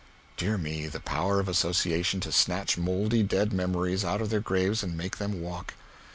Dear 0.35 0.57
me, 0.57 0.87
the 0.87 0.99
power 0.99 1.39
of 1.39 1.47
association 1.47 2.21
to 2.21 2.31
snatch 2.31 2.75
mouldy 2.75 3.21
dead 3.21 3.53
memories 3.53 4.03
out 4.03 4.19
of 4.19 4.31
their 4.31 4.39
graves 4.39 4.81
and 4.81 4.97
make 4.97 5.17
them 5.19 5.43
walk! 5.43 5.75